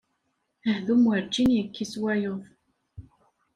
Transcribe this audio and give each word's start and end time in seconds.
Ahdum 0.69 1.01
werǧin 1.09 1.49
yekkis 1.57 1.93
wayeḍ. 2.01 2.41